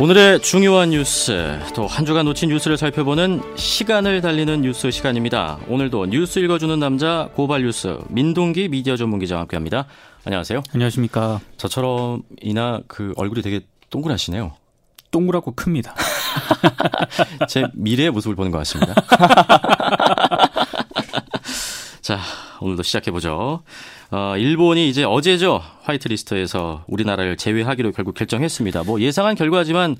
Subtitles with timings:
[0.00, 5.58] 오늘의 중요한 뉴스, 또 한 주간 놓친 뉴스를 살펴보는 시간을 달리는 뉴스 시간입니다.
[5.68, 9.84] 오늘도 뉴스 읽어주는 남자 고발 뉴스 민동기 미디어 전문 기자와 함께합니다.
[10.24, 10.62] 안녕하세요.
[10.72, 11.40] 안녕하십니까.
[11.58, 13.60] 저처럼이나 그 얼굴이 되게
[13.90, 14.54] 동그라시네요.
[15.10, 15.94] 동그랗고 큽니다.
[17.46, 18.94] 제 미래의 모습을 보는 것 같습니다.
[22.00, 22.18] 자,
[22.60, 23.62] 오늘도 시작해보죠.
[24.10, 25.62] 어, 일본이 이제 어제죠.
[25.82, 28.82] 화이트리스트에서 우리나라를 제외하기로 결국 결정했습니다.
[28.84, 29.96] 뭐 예상한 결과지만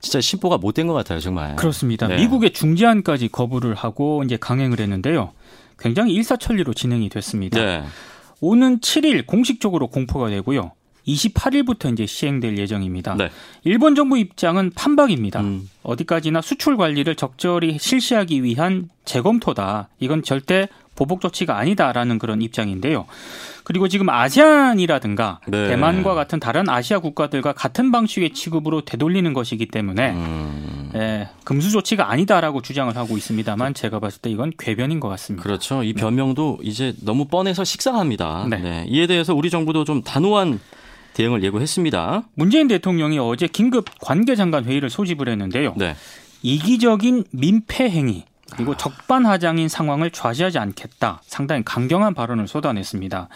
[0.00, 1.56] 진짜 심보가 못 된 것 같아요, 정말.
[1.56, 2.06] 그렇습니다.
[2.08, 2.16] 네.
[2.16, 5.32] 미국의 중재안까지 거부를 하고 이제 강행을 했는데요.
[5.78, 7.58] 굉장히 일사천리로 진행이 됐습니다.
[7.64, 7.82] 네.
[8.40, 10.72] 오는 7일 공식적으로 공포가 되고요.
[11.06, 13.14] 28일부터 이제 시행될 예정입니다.
[13.16, 13.30] 네.
[13.64, 15.40] 일본 정부 입장은 판박입니다.
[15.40, 15.68] 음.
[15.82, 19.88] 어디까지나 수출 관리를 적절히 실시하기 위한 재검토다.
[20.00, 23.06] 이건 절대 보복 조치가 아니다라는 그런 입장인데요.
[23.64, 25.68] 그리고 지금 아시안이라든가 네.
[25.68, 30.90] 대만과 같은 다른 아시아 국가들과 같은 방식의 취급으로 되돌리는 것이기 때문에 음.
[30.94, 35.42] 예, 금수 조치가 아니다라고 주장을 하고 있습니다만 제가 봤을 때 이건 궤변인 것 같습니다.
[35.42, 35.82] 그렇죠.
[35.82, 36.68] 이 변명도 네.
[36.68, 38.46] 이제 너무 뻔해서 식상합니다.
[38.50, 38.58] 네.
[38.58, 38.84] 네.
[38.88, 40.60] 이에 대해서 우리 정부도 좀 단호한
[41.14, 42.24] 대응을 예고했습니다.
[42.34, 45.74] 문재인 대통령이 어제 긴급 관계장관 회의를 소집을 했는데요.
[45.76, 45.96] 네.
[46.42, 51.20] 이기적인 민폐 행위 그리고 적반하장인 상황을 좌지하지 않겠다.
[51.24, 53.28] 상당히 강경한 발언을 쏟아냈습니다.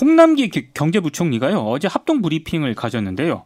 [0.00, 3.44] 홍남기 경제부총리가요 어제 합동 브리핑을 가졌는데요.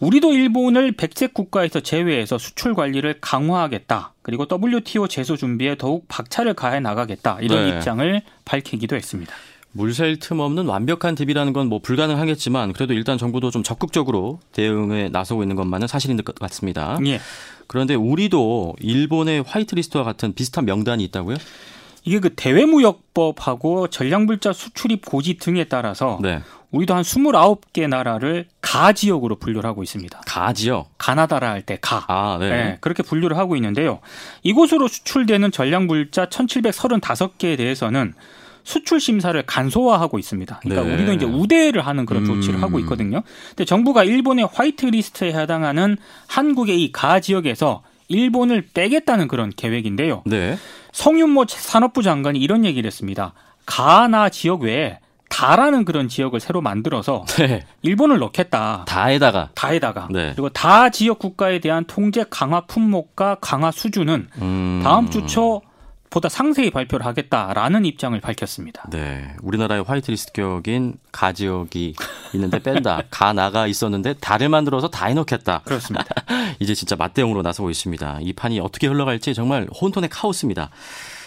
[0.00, 4.14] 우리도 일본을 백색 국가에서 제외해서 수출 관리를 강화하겠다.
[4.22, 7.38] 그리고 WTO 제소 준비에 더욱 박차를 가해 나가겠다.
[7.40, 7.76] 이런 네.
[7.76, 9.32] 입장을 밝히기도 했습니다.
[9.72, 15.42] 물샐 틈 없는 완벽한 대비라는 건 뭐 불가능하겠지만 그래도 일단 정부도 좀 적극적으로 대응에 나서고
[15.42, 16.98] 있는 것만은 사실인 것 같습니다.
[17.06, 17.20] 예.
[17.66, 21.36] 그런데 우리도 일본의 화이트리스트와 같은 비슷한 명단이 있다고요?
[22.04, 26.42] 이게 그 대외무역법하고 전략물자 수출입 고지 등에 따라서 네.
[26.72, 30.20] 우리도 한 29개 나라를 가 지역으로 분류를 하고 있습니다.
[30.26, 30.90] 가 지역?
[30.98, 32.04] 가나다라 할 때 가.
[32.08, 32.48] 아, 네.
[32.50, 32.78] 네.
[32.80, 34.00] 그렇게 분류를 하고 있는데요.
[34.42, 38.14] 이곳으로 수출되는 전략물자 1735개에 대해서는
[38.64, 40.60] 수출 심사를 간소화하고 있습니다.
[40.62, 40.94] 그러니까 네.
[40.94, 42.62] 우리는 이제 우대를 하는 그런 조치를 음.
[42.62, 43.22] 하고 있거든요.
[43.50, 45.96] 근데 정부가 일본의 화이트 리스트에 해당하는
[46.28, 50.22] 한국의 이 가 지역에서 일본을 빼겠다는 그런 계획인데요.
[50.26, 50.58] 네.
[50.92, 53.32] 성윤모 산업부 장관이 이런 얘기를 했습니다.
[53.64, 54.98] 가나 지역 외에
[55.30, 57.64] 다라는 그런 지역을 새로 만들어서 네.
[57.80, 58.84] 일본을 넣겠다.
[58.86, 60.32] 다에다가 다에다가 네.
[60.34, 64.80] 그리고 다 지역 국가에 대한 통제 강화 품목과 강화 수준은 음...
[64.84, 65.62] 다음 주초
[66.12, 68.84] 보다 상세히 발표를 하겠다라는 입장을 밝혔습니다.
[68.90, 69.34] 네.
[69.42, 71.94] 우리나라의 화이트리스트 격인 가 지역이
[72.34, 73.04] 있는데 뺀다.
[73.10, 75.62] 가 나가 있었는데 다를 만들어서 다 해놓겠다.
[75.64, 76.04] 그렇습니다.
[76.60, 78.18] 이제 진짜 맞대응으로 나서고 있습니다.
[78.20, 80.68] 이 판이 어떻게 흘러갈지 정말 혼돈의 카오스입니다.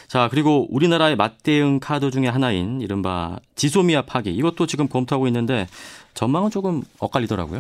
[0.07, 4.29] 자, 그리고 우리나라의 맞대응 카드 중에 하나인 이른바 지소미아 파기.
[4.35, 5.67] 이것도 지금 검토하고 있는데
[6.13, 7.57] 전망은 조금 엇갈리더라고요.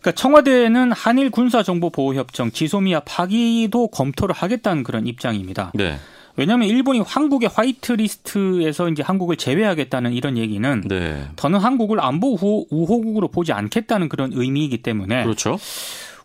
[0.00, 5.72] 그러니까 청와대는 한일 군사 정보 보호 협정 지소미아 파기도 검토를 하겠다는 그런 입장입니다.
[5.74, 5.98] 네.
[6.36, 11.28] 왜냐하면 일본이 한국의 화이트리스트에서 이제 한국을 제외하겠다는 이런 얘기는 네.
[11.36, 12.36] 더는 한국을 안보
[12.70, 15.58] 우호국으로 보지 않겠다는 그런 의미이기 때문에 그렇죠.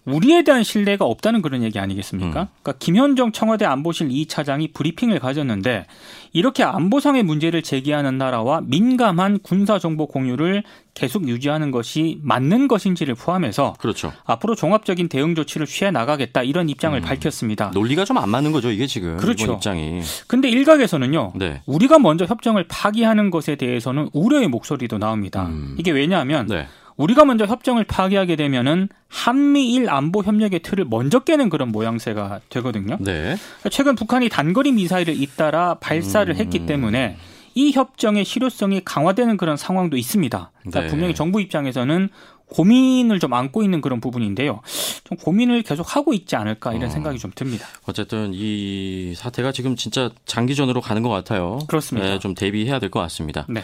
[0.06, 2.42] 우리에 대한 신뢰가 없다는 그런 얘기 아니겠습니까?
[2.44, 2.48] 음.
[2.62, 5.86] 그러니까 김현정 청와대 안보실 2차장이 브리핑을 가졌는데
[6.34, 10.64] 이렇게 안보상의 문제를 제기하는 나라와 민감한 군사 정보 공유를
[10.94, 14.12] 계속 유지하는 것이 맞는 것인지를 포함해서 그렇죠.
[14.26, 17.02] 앞으로 종합적인 대응 조치를 취해 나가겠다 이런 입장을 음.
[17.04, 17.72] 밝혔습니다.
[17.74, 19.54] 논리가 좀 안 맞는 거죠, 이게 지금 그렇죠.
[19.54, 20.02] 입장이.
[20.28, 21.34] 근데 일각에서는요.
[21.36, 21.62] 네.
[21.66, 25.48] 우리가 먼저 협정을 파기하는 것에 대해서는 우려의 목소리도 나옵니다.
[25.48, 25.76] 음.
[25.80, 26.68] 이게 왜냐하면 네.
[27.02, 32.98] 우리가 먼저 협정을 파기하게 되면은 한미일 안보 협력의 틀을 먼저 깨는 그런 모양새가 되거든요.
[33.00, 33.36] 네.
[33.72, 36.38] 최근 북한이 단거리 미사일을 잇따라 발사를 음.
[36.38, 37.18] 했기 때문에
[37.56, 40.52] 이 협정의 실효성이 강화되는 그런 상황도 있습니다.
[40.62, 40.88] 그러니까 네.
[40.88, 42.10] 분명히 정부 입장에서는
[42.48, 44.62] 고민을 좀 안고 있는 그런 부분인데요.
[45.06, 46.90] 좀 고민을 계속 하고 있지 않을까 이런 어.
[46.90, 47.66] 생각이 좀 듭니다.
[47.86, 51.60] 어쨌든 이 사태가 지금 진짜 장기전으로 가는 것 같아요.
[51.68, 52.08] 그렇습니다.
[52.10, 53.46] 네, 좀 대비해야 될 것 같습니다.
[53.50, 53.64] 네.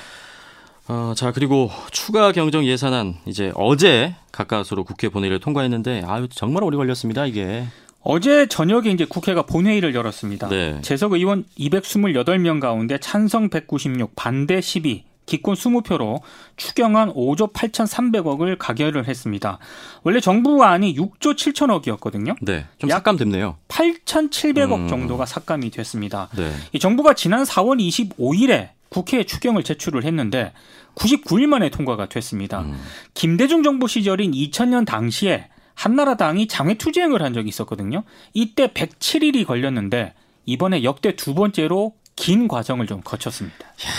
[0.89, 6.77] 어, 자 그리고 추가 경정 예산안 이제 어제 가까스로 국회 본회의를 통과했는데 아유 정말 오래
[6.77, 7.65] 걸렸습니다 이게.
[8.01, 10.47] 어제 저녁에 이제 국회가 본회의를 열었습니다.
[10.47, 10.79] 네.
[10.81, 16.21] 재석 의원 228명 가운데 찬성 196, 반대 12, 기권 20표로
[16.55, 19.59] 추경안 5조 8,300억을 가결을 했습니다.
[20.01, 22.35] 원래 정부안이 6조 7천억이었거든요.
[22.41, 22.65] 네.
[22.79, 23.57] 좀 삭감됐네요.
[23.67, 24.87] 8,700억 음.
[24.87, 26.29] 정도가 삭감이 됐습니다.
[26.35, 26.51] 네.
[26.71, 30.53] 이 정부가 지난 4월 25일에 국회에 추경을 제출을 했는데
[30.95, 32.61] 99일 만에 통과가 됐습니다.
[32.61, 32.81] 음.
[33.13, 38.03] 김대중 정부 시절인 2000년 당시에 한나라당이 장외투쟁을 한 적이 있었거든요.
[38.33, 40.13] 이때 107일이 걸렸는데
[40.45, 43.57] 이번에 역대 두 번째로 긴 과정을 좀 거쳤습니다.
[43.59, 43.91] 야,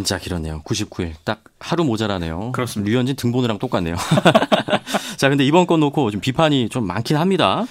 [0.00, 0.62] 진짜 길었네요.
[0.64, 1.12] 99일.
[1.24, 2.52] 딱 하루 모자라네요.
[2.52, 2.90] 그렇습니다.
[2.90, 3.96] 류현진 등본이랑 똑같네요.
[5.18, 7.66] 자, 근데 이번 건 놓고 좀 비판이 좀 많긴 합니다.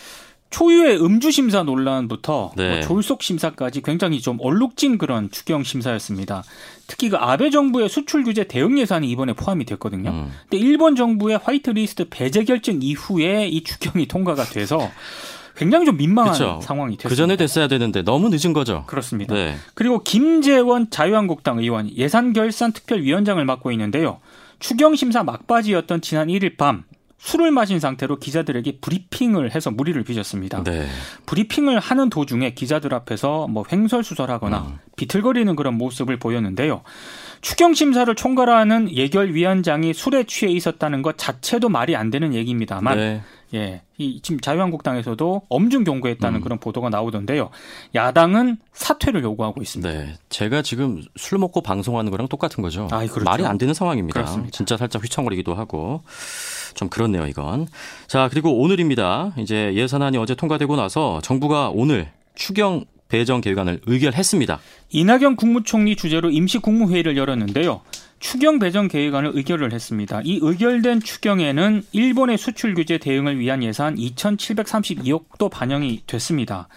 [0.51, 2.69] 초유의 음주 심사 논란부터 네.
[2.69, 6.43] 뭐 졸속 심사까지 굉장히 좀 얼룩진 그런 추경 심사였습니다.
[6.87, 10.09] 특히 그 아베 정부의 수출 규제 대응 예산이 이번에 포함이 됐거든요.
[10.09, 10.31] 음.
[10.49, 14.89] 근데 일본 정부의 화이트리스트 배제 결정 이후에 이 추경이 통과가 돼서
[15.59, 16.61] 굉장히 좀 민망한 그쵸.
[16.63, 17.09] 상황이 됐습니다.
[17.09, 18.85] 그 전에 됐어야 되는데 너무 늦은 거죠.
[18.87, 19.35] 그렇습니다.
[19.35, 19.57] 네.
[19.73, 24.21] 그리고 김재원 자유한국당 의원 예산결산특별위원장을 맡고 있는데요.
[24.59, 26.85] 추경 심사 막바지였던 지난 1일 밤
[27.19, 30.63] 술을 마신 상태로 기자들에게 브리핑을 해서 무리를 빚었습니다.
[30.63, 30.87] 네.
[31.25, 34.79] 브리핑을 하는 도중에 기자들 앞에서 뭐 횡설수설하거나 음.
[34.95, 36.81] 비틀거리는 그런 모습을 보였는데요.
[37.41, 43.21] 추경 심사를 총괄하는 예결위원장이 술에 취해 있었다는 것 자체도 말이 안 되는 얘기입니다만 네.
[43.53, 46.43] 예, 이 지금 자유한국당에서도 엄중 경고했다는 음.
[46.43, 47.49] 그런 보도가 나오던데요.
[47.95, 49.91] 야당은 사퇴를 요구하고 있습니다.
[49.91, 50.13] 네.
[50.29, 52.87] 제가 지금 술 먹고 방송하는 거랑 똑같은 거죠.
[52.91, 53.25] 아이, 그렇죠.
[53.25, 54.19] 말이 안 되는 상황입니다.
[54.19, 54.51] 그렇습니다.
[54.51, 56.03] 진짜 살짝 휘청거리기도 하고
[56.75, 57.67] 좀 그렇네요, 이건.
[58.07, 59.33] 자, 그리고 오늘입니다.
[59.37, 64.59] 이제 예산안이 어제 통과되고 나서 정부가 오늘 추경 배정 계획안을 의결했습니다.
[64.91, 67.81] 이낙연 국무총리 주재로 임시 국무회의를 열었는데요.
[68.19, 70.21] 추경 배정 계획안을 의결을 했습니다.
[70.23, 76.67] 이 의결된 추경에는 일본의 수출 규제 대응을 위한 예산 2,732억도 반영이 됐습니다.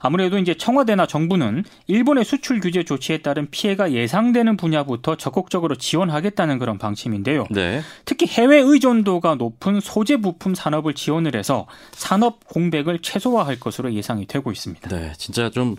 [0.00, 6.78] 아무래도 이제 청와대나 정부는 일본의 수출 규제 조치에 따른 피해가 예상되는 분야부터 적극적으로 지원하겠다는 그런
[6.78, 7.46] 방침인데요.
[7.50, 7.82] 네.
[8.04, 14.52] 특히 해외 의존도가 높은 소재 부품 산업을 지원을 해서 산업 공백을 최소화할 것으로 예상이 되고
[14.52, 14.88] 있습니다.
[14.88, 15.12] 네.
[15.16, 15.76] 진짜 좀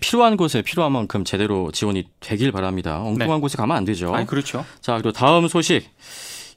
[0.00, 3.02] 필요한 곳에 필요한 만큼 제대로 지원이 되길 바랍니다.
[3.02, 4.14] 엉뚱한 곳에 가면 안 되죠.
[4.14, 4.64] 아, 그렇죠.
[4.80, 5.88] 자, 그리고 다음 소식.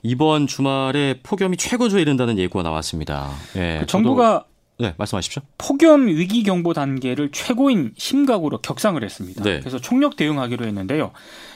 [0.04, 3.32] 이번 주말에 폭염이 최고조에 이른다는 예고가 나왔습니다.
[3.56, 3.78] 예.
[3.80, 4.46] 그 정부가
[4.78, 5.42] 네, 말씀하십시오.
[5.58, 9.42] 폭염 위기 경보 단계를 최고인 심각으로 격상을 했습니다.
[9.44, 9.62] 네.
[9.62, 11.12] 그래서 총력 대응하기로 했는데요.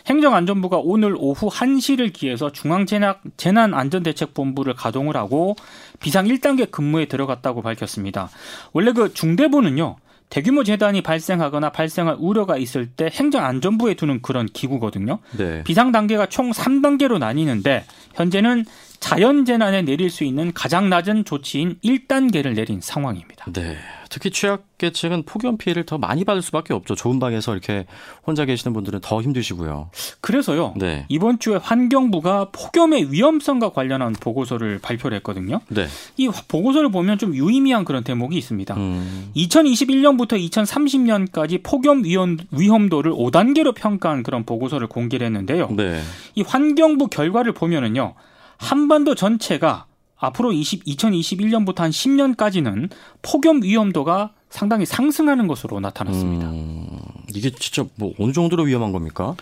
[0.08, 5.58] 행정안전부가 오늘 오후 1시를 기해서 중앙재난안전대책본부를 가동을 하고
[6.00, 8.30] 비상 1단계 근무에 들어갔다고 밝혔습니다.
[8.72, 9.98] 원래 그 중대본은요.
[10.30, 15.20] 대규모 재단이 발생하거나 발생할 우려가 있을 때 행정안전부에 두는 그런 기구거든요.
[15.38, 15.64] 네.
[15.64, 17.84] 비상 단계가 총 3단계로 나뉘는데
[18.14, 18.66] 현재는
[19.00, 23.46] 자연 재난에 내릴 수 있는 가장 낮은 조치인 1단계를 내린 상황입니다.
[23.52, 23.78] 네.
[24.10, 26.96] 특히 취약계층은 폭염 피해를 더 많이 받을 수밖에 없죠.
[26.96, 27.86] 좁은 방에서 이렇게
[28.26, 29.92] 혼자 계시는 분들은 더 힘드시고요.
[30.20, 30.74] 그래서요.
[30.78, 31.06] 네.
[31.10, 35.62] 이번 주에 환경부가 폭염의 위험성과 관련한 보고서를 발표를 했거든요.
[35.70, 35.88] 네.
[36.18, 38.76] 이 보고서를 보면 좀 유의미한 그런 대목이 있습니다.
[38.76, 45.70] 음, 2021년부터 2030년까지 폭염 위험, 위험도를 5단계로 평가한 그런 보고서를 공개를 했는데요.
[45.76, 46.02] 네.
[46.34, 48.16] 이 환경부 결과를 보면은요.
[48.60, 49.86] 한반도 전체가
[50.18, 52.90] 앞으로 20, 2021년부터 한 10년까지는
[53.22, 56.50] 폭염 위험도가 상당히 상승하는 것으로 나타났습니다.
[56.50, 57.00] 음,
[57.34, 59.36] 이게 진짜 뭐 어느 정도로 위험한 겁니까?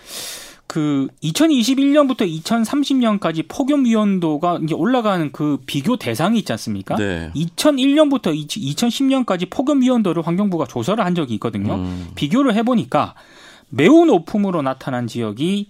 [0.68, 6.96] 그 2021년부터 2030년까지 폭염 위험도가 이제 올라가는 그 비교 대상이 있지 않습니까?
[6.98, 7.32] 네.
[7.36, 11.76] 2001년부터 2010년까지 폭염 위험도를 환경부가 조사를 한 적이 있거든요.
[11.76, 13.16] 음, 비교를 해 보니까
[13.70, 15.70] 매우 높음으로 나타난 지역이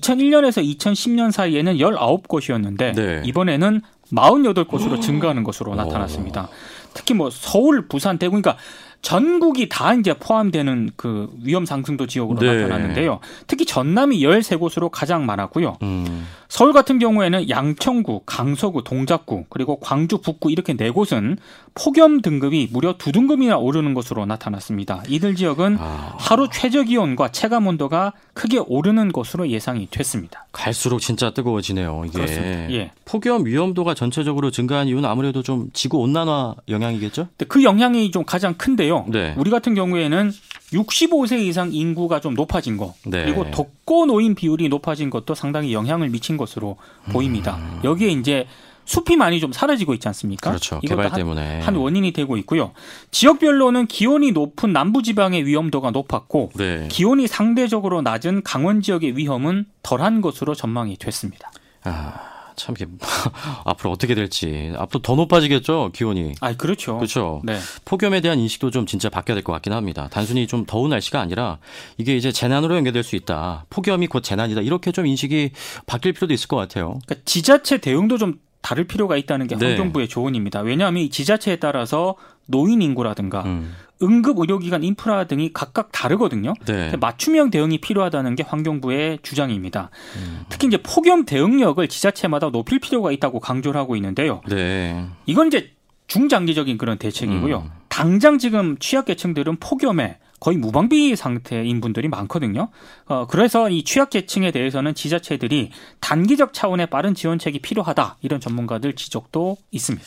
[0.00, 3.22] 2001년에서 2010년 사이에는 19곳이었는데 네.
[3.24, 3.80] 이번에는
[4.12, 5.74] 48곳으로 증가하는 것으로 어.
[5.74, 6.48] 나타났습니다.
[6.94, 8.56] 특히 뭐 서울, 부산, 대구 그러니까
[9.02, 12.54] 전국이 다 이제 포함되는 그 위험 상승도 지역으로 네.
[12.54, 13.20] 나타났는데요.
[13.46, 15.78] 특히 전남이 13곳으로 가장 많았고요.
[15.82, 21.38] 음, 서울 같은 경우에는 양천구, 강서구, 동작구, 그리고 광주, 북구 이렇게 네 곳은
[21.74, 25.02] 폭염 등급이 무려 두 등급이나 오르는 것으로 나타났습니다.
[25.08, 30.46] 이들 지역은 아, 하루 최저 기온과 체감 온도가 크게 오르는 것으로 예상이 됐습니다.
[30.52, 32.02] 갈수록 진짜 뜨거워지네요.
[32.06, 32.72] 이게 그렇습니다.
[32.72, 32.90] 예.
[33.04, 37.28] 폭염 위험도가 전체적으로 증가한 이유는 아무래도 좀 지구 온난화 영향이겠죠?
[37.48, 38.89] 그 영향이 좀 가장 큰데요.
[39.08, 39.34] 네.
[39.36, 40.32] 우리 같은 경우에는
[40.72, 43.24] 65세 이상 인구가 좀 높아진 거 네.
[43.24, 46.76] 그리고 독거 노인 비율이 높아진 것도 상당히 영향을 미친 것으로
[47.12, 47.58] 보입니다.
[47.84, 48.46] 여기에 이제
[48.84, 50.50] 숲이 많이 좀 사라지고 있지 않습니까?
[50.50, 50.80] 그렇죠.
[50.80, 51.60] 개발 한- 때문에.
[51.60, 52.72] 한 원인이 되고 있고요.
[53.12, 56.88] 지역별로는 기온이 높은 남부 지방의 위험도가 높았고 네.
[56.90, 61.52] 기온이 상대적으로 낮은 강원 지역의 위험은 덜한 것으로 전망이 됐습니다.
[61.84, 62.14] 아,
[62.60, 62.86] 참 이게
[63.64, 66.34] 앞으로 어떻게 될지 앞으로 더 높아지겠죠 기온이.
[66.40, 66.96] 아, 그렇죠.
[66.96, 67.40] 그렇죠.
[67.44, 67.58] 네.
[67.84, 70.08] 폭염에 대한 인식도 좀 진짜 바뀌어야 될 것 같긴 합니다.
[70.12, 71.58] 단순히 좀 더운 날씨가 아니라
[71.96, 73.64] 이게 이제 재난으로 연결될 수 있다.
[73.70, 74.60] 폭염이 곧 재난이다.
[74.60, 75.50] 이렇게 좀 인식이
[75.86, 76.98] 바뀔 필요도 있을 것 같아요.
[77.06, 79.68] 그러니까 지자체 대응도 좀 다를 필요가 있다는 게 네.
[79.68, 80.60] 환경부의 조언입니다.
[80.60, 83.74] 왜냐하면 이 지자체에 따라서 노인 인구라든가 음.
[84.02, 86.54] 응급 의료기관 인프라 등이 각각 다르거든요.
[86.66, 86.96] 네.
[86.98, 89.90] 맞춤형 대응이 필요하다는 게 환경부의 주장입니다.
[90.16, 90.44] 음.
[90.48, 94.40] 특히 이제 폭염 대응력을 지자체마다 높일 필요가 있다고 강조를 하고 있는데요.
[94.48, 95.06] 네.
[95.26, 95.72] 이건 이제
[96.06, 97.58] 중장기적인 그런 대책이고요.
[97.58, 97.70] 음.
[97.88, 102.68] 당장 지금 취약계층들은 폭염에 거의 무방비 상태인 분들이 많거든요.
[103.06, 105.70] 어, 그래서 이 취약계층에 대해서는 지자체들이
[106.00, 110.06] 단기적 차원의 빠른 지원책이 필요하다 이런 전문가들 지적도 있습니다.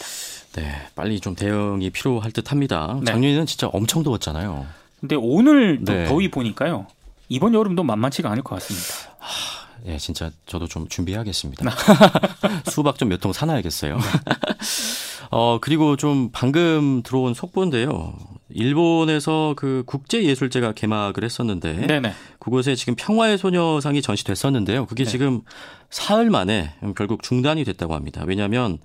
[0.56, 2.98] 네, 빨리 좀 대응이 필요할 듯합니다.
[3.00, 3.06] 네.
[3.12, 4.66] 작년에는 진짜 엄청 더웠잖아요.
[5.00, 6.06] 근데 오늘 네.
[6.06, 6.88] 더위 보니까요.
[7.30, 8.88] 이번 여름도 만만치가 않을 것 같습니다.
[9.20, 11.70] 하, 예, 진짜 저도 좀 준비해야겠습니다.
[12.72, 13.98] 수박 좀 몇 통 사놔야겠어요.
[15.36, 18.14] 어, 그리고 좀 방금 들어온 속보인데요.
[18.50, 22.14] 일본에서 그 국제예술제가 개막을 했었는데 네네.
[22.38, 24.86] 그곳에 지금 평화의 소녀상이 전시됐었는데요.
[24.86, 25.10] 그게 네.
[25.10, 25.42] 지금
[25.90, 28.24] 사흘 만에 결국 중단이 됐다고 합니다.
[28.28, 28.78] 왜냐하면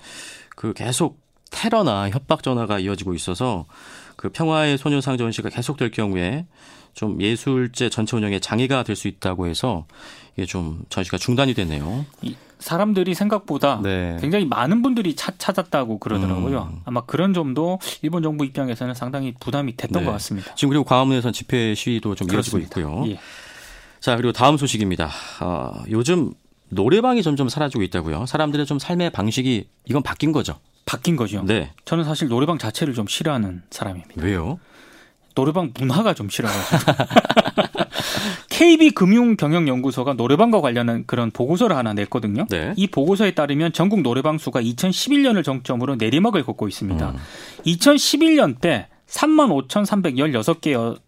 [0.56, 3.66] 그 계속 테러나 협박 전화가 이어지고 있어서
[4.16, 6.46] 그 평화의 소녀상 전시가 계속될 경우에
[6.94, 9.86] 좀 예술제 전체 운영에 장애가 될 수 있다고 해서
[10.34, 12.06] 이게 좀 전시가 중단이 됐네요.
[12.58, 14.16] 사람들이 생각보다 네.
[14.20, 16.70] 굉장히 많은 분들이 찾, 찾았다고 그러더라고요.
[16.72, 16.80] 음.
[16.84, 20.06] 아마 그런 점도 일본 정부 입장에서는 상당히 부담이 됐던 네.
[20.06, 20.54] 것 같습니다.
[20.54, 23.04] 지금 그리고 광화문에서는 집회 시위도 좀 이어지고 있고요.
[23.08, 23.18] 예.
[24.00, 25.10] 자 그리고 다음 소식입니다.
[25.40, 26.32] 어, 요즘
[26.70, 28.26] 노래방이 점점 사라지고 있다고요.
[28.26, 30.58] 사람들의 좀 삶의 방식이 이건 바뀐 거죠.
[30.84, 31.42] 바뀐 거죠.
[31.44, 31.72] 네.
[31.84, 34.22] 저는 사실 노래방 자체를 좀 싫어하는 사람입니다.
[34.22, 34.58] 왜요?
[35.34, 36.92] 노래방 문화가 좀 싫어가지고.
[38.58, 42.44] KB금융경영연구소가 노래방과 관련한 그런 보고서를 하나 냈거든요.
[42.50, 42.72] 네.
[42.76, 47.10] 이 보고서에 따르면 전국 노래방 수가 2011년을 정점으로 내리막을 걷고 있습니다.
[47.10, 47.16] 음.
[47.64, 50.98] 2011년 때 35,316개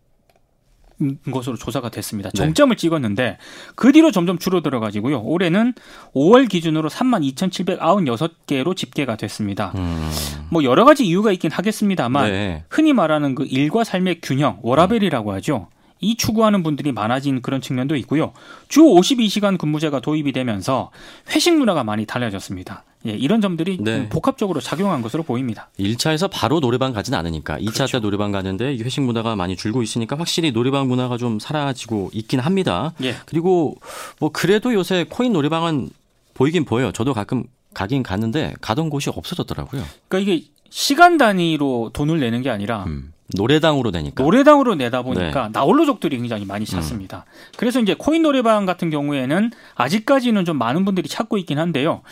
[1.32, 2.30] 것으로 조사가 됐습니다.
[2.30, 2.36] 네.
[2.36, 2.80] 정점을 네.
[2.80, 3.38] 찍었는데
[3.74, 5.20] 그 뒤로 점점 줄어들어 가지고요.
[5.22, 5.74] 올해는
[6.14, 9.72] 5월 기준으로 32,796개로 집계가 됐습니다.
[9.74, 10.08] 음.
[10.50, 12.64] 뭐 여러 가지 이유가 있긴 하겠습니다만 네.
[12.70, 15.66] 흔히 말하는 그 일과 삶의 균형, 워라벨이라고 하죠.
[16.00, 18.32] 이 추구하는 분들이 많아진 그런 측면도 있고요.
[18.68, 20.90] 주 52시간 근무제가 도입이 되면서
[21.30, 22.84] 회식 문화가 많이 달라졌습니다.
[23.06, 24.08] 예, 이런 점들이 네.
[24.10, 25.70] 복합적으로 작용한 것으로 보입니다.
[25.78, 27.92] 1차에서 바로 노래방 가지는 않으니까 2차 그렇죠.
[27.92, 32.92] 때 노래방 가는데 회식 문화가 많이 줄고 있으니까 확실히 노래방 문화가 좀 사라지고 있긴 합니다.
[33.02, 33.14] 예.
[33.24, 33.76] 그리고
[34.18, 35.88] 뭐 그래도 요새 코인 노래방은
[36.34, 36.92] 보이긴 보여요.
[36.92, 39.82] 저도 가끔 가긴 갔는데 가던 곳이 없어졌더라고요.
[40.08, 43.12] 그러니까 이게 시간 단위로 돈을 내는 게 아니라 음.
[43.36, 44.22] 노래당으로 내니까.
[44.22, 45.48] 노래당으로 내다 보니까 네.
[45.52, 46.66] 나홀로족들이 굉장히 많이 음.
[46.66, 47.24] 찾습니다.
[47.26, 47.52] 음.
[47.56, 52.02] 그래서 이제 코인 노래방 같은 경우에는 아직까지는 좀 많은 분들이 찾고 있긴 한데요.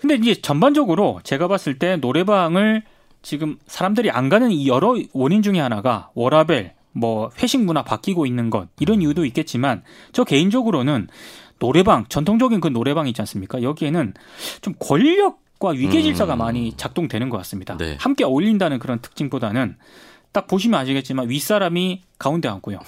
[0.00, 2.82] 근데 이제 전반적으로 제가 봤을 때 노래방을
[3.22, 8.50] 지금 사람들이 안 가는 이 여러 원인 중에 하나가 워라벨, 뭐 회식 문화 바뀌고 있는
[8.50, 11.08] 것 이런 이유도 있겠지만 저 개인적으로는
[11.58, 13.62] 노래방 전통적인 그 노래방 있지 않습니까?
[13.62, 14.14] 여기에는
[14.60, 16.38] 좀 권력과 위계 질서가 음.
[16.38, 17.76] 많이 작동되는 것 같습니다.
[17.76, 17.96] 네.
[18.00, 19.76] 함께 어울린다는 그런 특징보다는
[20.32, 22.78] 딱 보시면 아시겠지만 윗사람이 가운데 앉고요.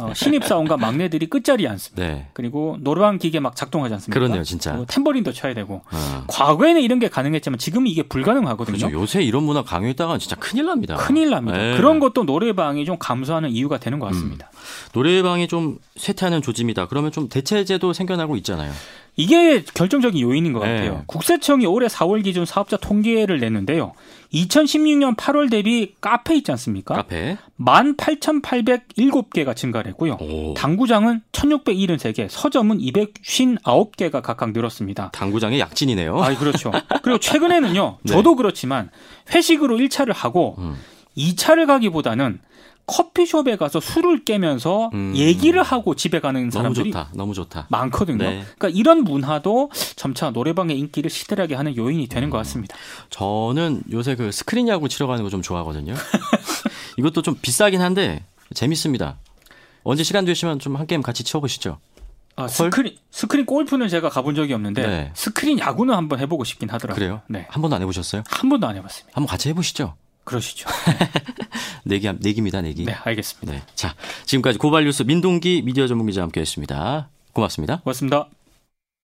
[0.00, 2.02] 어, 신입 사원과 막내들이 끝자리에 앉습니다.
[2.02, 2.28] 네.
[2.32, 4.18] 그리고 노래방 기계 막 작동하지 않습니까?
[4.18, 4.84] 그러네요, 진짜.
[4.86, 5.82] 탬버린도 쳐야 되고.
[5.90, 6.24] 어.
[6.28, 8.78] 과거에는 이런 게 가능했지만 지금은 이게 불가능하거든요.
[8.78, 8.92] 그렇죠.
[8.92, 10.96] 요새 이런 문화 강요했다가 진짜 큰일 납니다.
[10.96, 11.58] 큰일 납니다.
[11.58, 11.76] 네.
[11.76, 14.50] 그런 것도 노래방이 좀 감소하는 이유가 되는 것 같습니다.
[14.52, 14.58] 음.
[14.94, 16.86] 노래방이 좀 쇠퇴하는 조짐이다.
[16.86, 18.72] 그러면 좀 대체제도 생겨나고 있잖아요.
[19.18, 20.92] 이게 결정적인 요인인 것 같아요.
[20.92, 21.02] 네.
[21.06, 23.94] 국세청이 올해 4월 기준 사업자 통계를 냈는데요.
[24.32, 26.94] 2016년 8월 대비 카페 있지 않습니까?
[26.94, 27.36] 카페.
[27.58, 30.18] 18,807개가 증가를 했고요.
[30.20, 30.54] 오.
[30.54, 35.10] 당구장은 1,673개, 서점은 259개가 각각 늘었습니다.
[35.12, 36.22] 당구장의 약진이네요.
[36.22, 36.70] 아, 그렇죠.
[37.02, 37.98] 그리고 최근에는요.
[38.06, 38.12] 네.
[38.12, 38.88] 저도 그렇지만
[39.34, 40.76] 회식으로 1차를 하고 음.
[41.16, 42.38] 2차를 가기보다는
[42.88, 45.12] 커피숍에 가서 술을 깨면서 음.
[45.14, 47.10] 얘기를 하고 집에 가는 사람들이 너무 좋다.
[47.14, 47.66] 너무 좋다.
[47.68, 48.18] 많거든요.
[48.18, 48.44] 네.
[48.58, 52.30] 그러니까 이런 문화도 점차 노래방의 인기를 시들하게 하는 요인이 되는 음.
[52.30, 52.74] 것 같습니다.
[53.10, 55.94] 저는 요새 그 스크린 야구 치러 가는 거 좀 좋아하거든요.
[56.96, 59.18] 이것도 좀 비싸긴 한데 재밌습니다.
[59.84, 61.78] 언제 시간 되시면 좀 한 게임 같이 치워보시죠.
[62.36, 65.10] 아, 스크린 스크린 골프는 제가 가본 적이 없는데 네.
[65.14, 66.94] 스크린 야구는 한번 해보고 싶긴 하더라고요.
[66.98, 67.20] 그래요?
[67.28, 67.46] 네.
[67.50, 68.22] 한 번도 안 해보셨어요?
[68.28, 69.12] 한 번도 안 해봤습니다.
[69.14, 69.94] 한번 같이 해보시죠.
[70.28, 70.68] 그러시죠.
[71.84, 72.84] 내기, 내기입니다, 내기.
[72.84, 73.52] 네, 알겠습니다.
[73.52, 73.62] 네.
[73.74, 73.94] 자,
[74.26, 77.08] 지금까지 고발뉴스 민동기 미디어 전문기자 함께 했습니다.
[77.32, 77.80] 고맙습니다.
[77.80, 78.28] 고맙습니다.